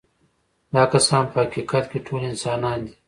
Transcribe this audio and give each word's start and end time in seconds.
دا 0.73 0.83
کسان 0.93 1.23
په 1.31 1.37
حقیقت 1.45 1.83
کې 1.91 1.99
ټول 2.07 2.21
انسانان 2.31 2.79
دي. 2.85 2.93